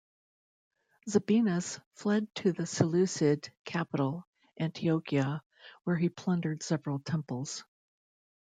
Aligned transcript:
Zabinas 1.07 1.79
fled 1.93 2.27
to 2.33 2.53
the 2.53 2.65
Seleucid 2.65 3.51
capital 3.65 4.27
Antiochia, 4.59 5.41
where 5.83 5.95
he 5.97 6.09
plundered 6.09 6.63
several 6.63 6.97
temples. 6.97 7.63